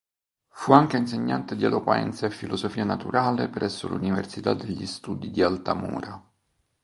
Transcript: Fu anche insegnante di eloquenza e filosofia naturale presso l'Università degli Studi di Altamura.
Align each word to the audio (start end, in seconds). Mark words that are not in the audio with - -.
Fu 0.49 0.71
anche 0.71 0.97
insegnante 0.97 1.55
di 1.55 1.63
eloquenza 1.63 2.25
e 2.25 2.31
filosofia 2.31 2.83
naturale 2.83 3.49
presso 3.49 3.87
l'Università 3.87 4.55
degli 4.55 4.87
Studi 4.87 5.29
di 5.29 5.43
Altamura. 5.43 6.19